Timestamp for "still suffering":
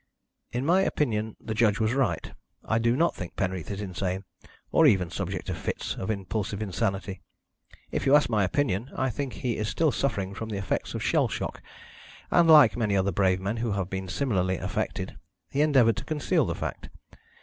9.69-10.33